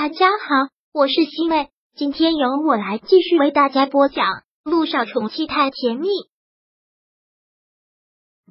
[0.00, 4.26] 大家好，我是西妹，今天由我来继续为大家播讲
[4.62, 6.06] 《路上宠妻太甜蜜》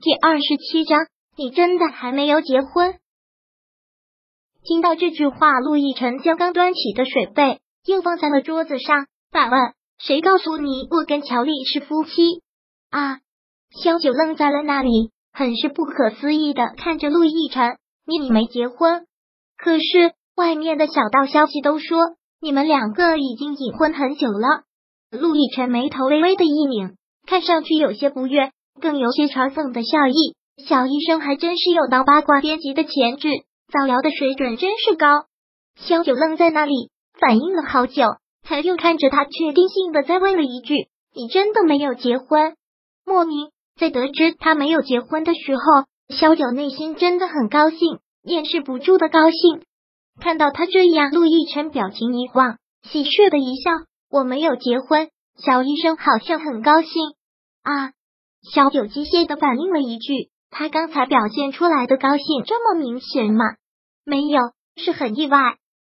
[0.01, 1.07] 第二十七章。
[1.37, 2.99] 你真的还没有结婚？
[4.61, 9.73] 听到这句话，陆亦辰将刚端起的水杯又放在了桌子上，反问
[10.03, 12.43] ：“谁告诉你我跟乔丽是夫妻？”
[12.91, 13.21] 啊！
[13.71, 19.07] 萧九愣在了那里，很是不可思议的看着陆亦辰：“你你没结婚？
[19.55, 21.97] 可是……”外面的小道消息都说
[22.39, 24.65] 你们两个已经隐婚很久了。
[25.09, 30.35] 陆亦辰眉头微微的一拧，看上去有些不悦，更有些嘲讽的笑意。
[30.63, 33.29] 小医生还真是有当八卦编辑的潜质，
[33.73, 35.25] 早疗的水准真是高。
[35.75, 38.03] 萧九愣在那里，反应了好久，
[38.47, 40.75] 才又看着他，确定性的再问了一句
[41.17, 42.55] ：“你真的没有结婚？”
[43.05, 43.49] 莫名
[43.79, 45.61] 在得知他没有结婚的时候，
[46.15, 49.63] 萧九内心真的很高兴，掩饰不住的高兴。
[50.19, 53.71] 看到他这样，陆亦辰表情一晃，喜谑的一笑
[54.09, 56.89] ：“我没有结婚。”小医生好像很高兴
[57.63, 57.91] 啊。
[58.41, 63.45] 小九机械的反应了一句：“他刚才表现出来的高兴这么明显吗
[64.03, 64.39] ？”“没有，
[64.75, 65.57] 是很意外。”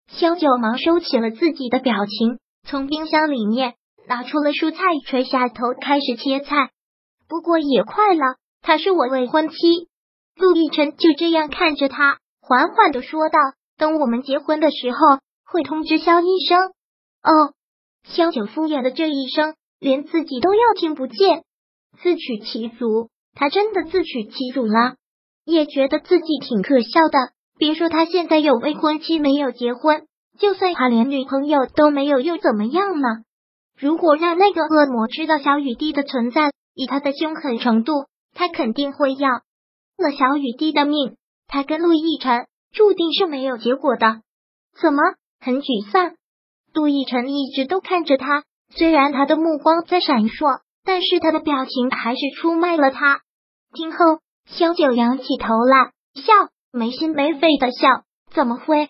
[0.09, 3.75] 萧九忙收起了自己的表情，从冰箱里面
[4.07, 6.71] 拿出了蔬菜，垂下头开始切菜。
[7.27, 9.55] 不过也快了，她是我未婚妻。
[10.35, 13.37] 陆亦辰就这样看着他，缓缓的说道。
[13.77, 14.97] 等我们结婚的时候，
[15.45, 16.59] 会通知肖医生。
[17.23, 17.53] 哦，
[18.03, 21.43] 肖九敷衍的这一声，连自己都要听不见，
[22.01, 23.09] 自取其辱。
[23.35, 24.95] 他真的自取其辱了，
[25.45, 27.33] 也觉得自己挺可笑的。
[27.59, 30.07] 别说他现在有未婚妻，没有结婚，
[30.39, 33.07] 就算他连女朋友都没有，又怎么样呢？
[33.77, 41.15] 如果让那个恶魔知道小雨滴的存在，以他的凶狠程度，他肯定会要了小雨滴的命。
[41.47, 42.47] 他跟陆亦辰。
[42.71, 44.21] 注定是没有结果的。
[44.79, 45.01] 怎么
[45.39, 46.15] 很沮丧？
[46.73, 53.21] 杜奕晨一直都看着他，虽然他的目光在闪烁，但是他的表情还是出卖了他。
[53.73, 56.33] 听后，萧九扬起头来，笑，
[56.71, 57.87] 没心没肺的笑。
[58.31, 58.89] 怎么会？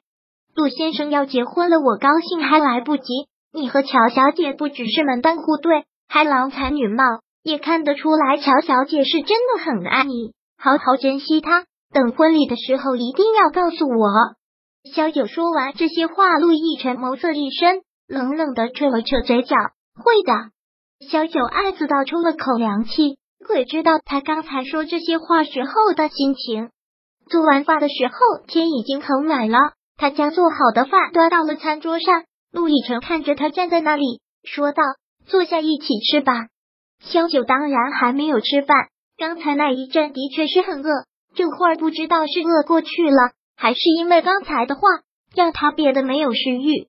[0.55, 3.03] 杜先生要结婚了，我高兴还来不及。
[3.53, 7.03] 你和乔小姐不只是门当户对，还郎才女貌，
[7.43, 11.65] 也看得出来乔小姐是真的很爱你，好好珍惜她。
[11.93, 14.09] 等婚礼的时候一定要告诉我。
[14.93, 19.55] 萧九说完这些话，陆亦辰眸色一深，冷冷的扯了扯嘴角。
[19.95, 20.51] 会的。
[21.09, 26.69] 萧九暗自倒抽了口凉气，鬼知道他刚才说这些话时候的心情。
[27.29, 29.57] 做完饭的时候，天已经很晚了。
[29.97, 32.23] 他将做好的饭端到了餐桌上。
[32.51, 34.81] 陆亦辰看着他站在那里，说道
[35.27, 36.47] ：“坐下一起吃吧。”
[37.03, 38.87] 萧九当然还没有吃饭，
[39.17, 40.89] 刚才那一阵的确是很饿。
[41.35, 44.81] 这会儿不知道是饿过去了，还是因为刚才的话
[45.35, 46.87] 让他变得没有食欲。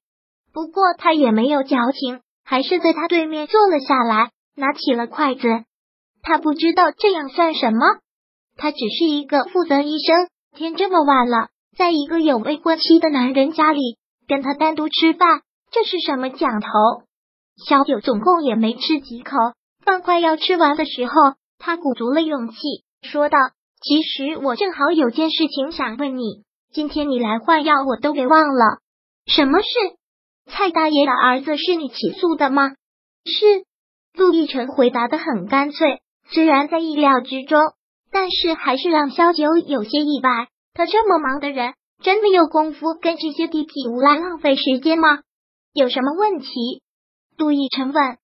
[0.53, 5.43] 不过他也没有矫情，还是在他对面坐了下来，拿起了筷子。
[6.23, 7.81] 他不知道这样算什么，
[8.57, 10.29] 他只是一个负责医生。
[10.57, 16.69] 天这么晚了，在一个有未婚妻的男人家里跟他单独吃饭，这是什么讲头？
[17.65, 19.37] 小九总共也没吃几口，
[19.85, 21.13] 饭快要吃完的时候，
[21.59, 22.57] 他鼓足了勇气
[23.03, 23.39] 说道。
[23.81, 28.79] 其实我正好有件事情想问你，今天你来换药，我都给忘了。
[29.27, 29.67] 什么事？
[30.51, 32.71] 蔡大爷的儿子是你起诉的吗？
[33.25, 33.65] 是。
[34.15, 37.61] 陆亦辰回答的很干脆，虽然在意料之中，
[38.11, 40.49] 但是还是让萧九有些意外。
[40.75, 45.21] 他这么忙的人，真的有功夫跟这些地痞无赖浪费时间吗？
[45.73, 46.83] 有什么问题？
[47.37, 48.19] 陆亦辰问。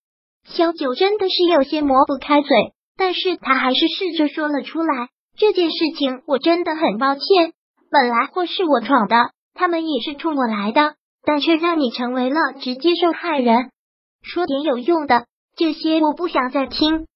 [0.48, 2.50] 萧九真的是有些抹不开嘴，
[2.97, 5.10] 但是他还是试着说了出来。
[5.37, 7.53] 这件事情我真的很抱歉，
[7.91, 13.71] 本来祸是我闯的，他们也是冲我来的，但却让你成为了直接受害人。
[14.22, 17.06] 说点有用的，这些我不想再听。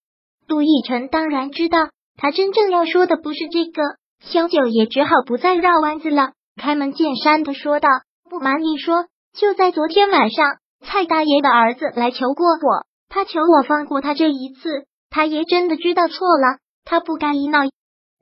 [0.48, 1.78] 杜奕晨当然知道，
[2.16, 3.82] 他真正要说的不是这个，
[4.20, 7.88] 萧九也只好不再绕弯子了，开门见山的说道
[8.28, 14.86] ：“不瞒你说，就在昨天晚上，蔡大爷的儿子来求过我，他求我放过他这一次。
[15.08, 17.60] 他爷真的知道错了，他不该一闹。”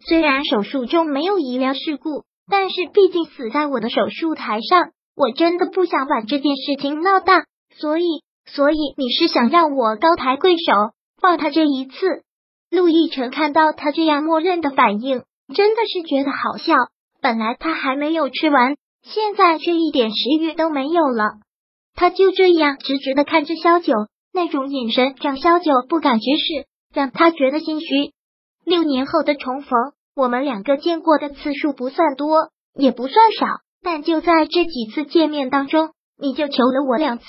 [0.04, 7.44] 虽然手术中没有医疗事故，但是毕竟死在我的手术台上，我真的不想把这件事情闹大，
[7.78, 10.72] 所以，所以你是想让我高抬贵手
[11.20, 12.22] 放他这一次？
[12.70, 15.22] 陆亦辰看到他这样默认的反应，
[15.54, 16.74] 真的是觉得好笑。
[17.22, 21.24] 本来他还没有吃完，现在却一点食欲都没有了。
[21.94, 23.94] 他就这样直直的看着萧九，
[24.32, 28.12] 那种眼神让萧九不敢直视，让他觉得心虚。
[28.66, 29.70] 六年后的重逢，
[30.16, 33.46] 我们两个见过的次数不算多，也不算少，
[33.80, 37.24] 但就在这几次见面当中，你就求了我两次。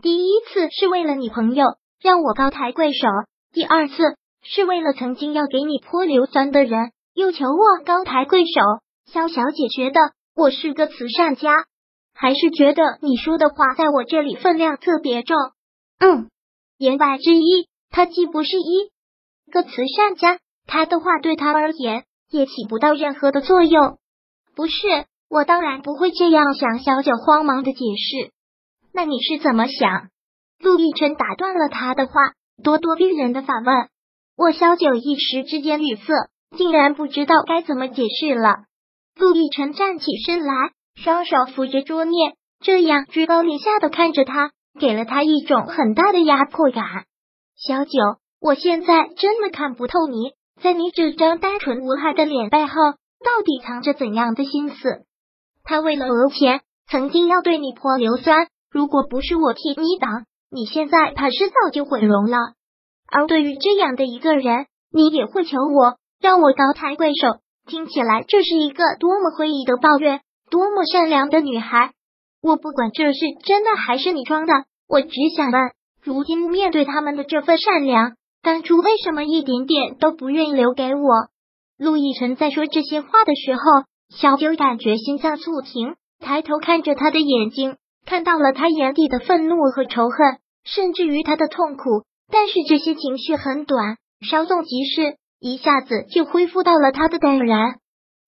[0.00, 1.66] 第一次是为了你朋友
[2.00, 3.06] 让我高抬贵手，
[3.52, 3.94] 第二次
[4.42, 8.60] 是为了曾经要给你泼硫酸的人又求我高抬贵手。
[9.12, 10.00] 肖小姐觉得
[10.34, 11.52] 我是个慈善家，
[12.14, 15.36] 还是觉得你说的话在我这里分量特别重？
[15.98, 16.30] 嗯，
[16.78, 18.90] 言外之意，他既不是一
[19.52, 20.38] 个慈善家，
[20.68, 23.98] 他的话对他而言也起不到任何的作用。
[24.54, 24.76] 不是，
[25.28, 26.78] 我当然不会这样想。
[26.78, 28.32] 小九慌忙的解释。
[28.92, 30.08] 那你是怎么想？
[30.60, 32.12] 陆亦辰打断了他的话，
[32.62, 33.88] 咄咄逼人的反问。
[34.36, 36.12] 我小九一时之间语塞，
[36.56, 38.64] 竟然不知道该怎么解释了。
[39.16, 40.52] 陆亦辰站起身来，
[40.96, 46.84] 双手扶着桌面，这样居高临下的看着他，给了他一种很大的压迫感。
[47.56, 47.90] 小九，
[48.40, 50.32] 我现在真的看不透你，
[50.62, 55.04] 在你这张单纯无害的脸背后，到底藏着怎样的心思？
[55.64, 58.48] 他为了讹钱，曾经要对你泼硫酸。
[58.70, 62.36] 如果不是我替你挡，你现在怕是早就毁容了。
[63.10, 70.20] 而对于这样的一个人，你也会求我让我高抬贵手，听起来这是一个多么会意的抱怨，
[70.50, 71.92] 多么善良的女孩。
[72.42, 74.52] 我不管这是真的还是你装的，
[74.88, 75.72] 我只想问：
[76.02, 78.16] 如今面对他们的这份善良，
[78.48, 81.28] 当初为什么一点点都不愿意留给我？
[81.76, 83.60] 陆亦辰在说这些话的时候，
[84.08, 87.76] 小九感觉心脏猝停，抬头看着他的眼睛。
[88.06, 97.74] 看到了他眼底的愤怒和仇恨，甚至于他的痛苦，但是这些情绪很短，稍纵即逝，一下子就恢复到了他的淡然。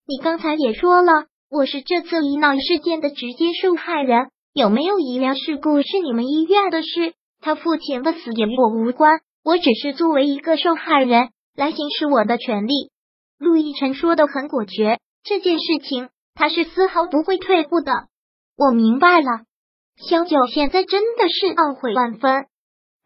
[0.07, 12.91] 你刚才也说了，我是这次医闹事件的直接受害人，有没有医疗事故是你们医院的事，他父亲的死也与我无关，我只是作为一个受害人来行使我的权利。
[13.39, 17.93] 陆亦辰说的很果决，这件事情他是丝毫不会退步的。
[18.57, 19.27] 我明白了。
[19.97, 22.47] 萧九现在真的是懊悔万分，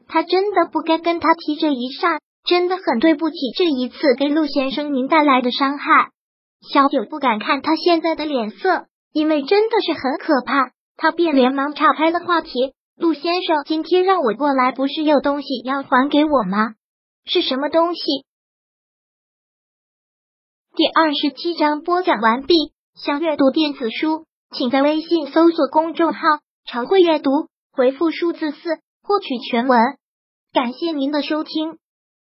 [0.09, 6.11] 他真的不该跟他提这一扇，真的很对不起这一次给陆先生您带来的伤害。
[6.73, 10.71] 萧九不敢看他现在的脸色，因为真的是很可怕。
[10.97, 16.75] 他便连忙岔开了话题：“陆先生今天让我过来，不是有东西要还给我吗？
[17.25, 18.01] 是什么东西？”
[20.77, 22.55] 第二十七章播讲完毕。
[22.95, 26.21] 想阅读电子书，请在微信搜索公众号。
[26.65, 29.81] 常会阅读，回复数字四获取全文。
[30.53, 31.79] 感谢您的收听。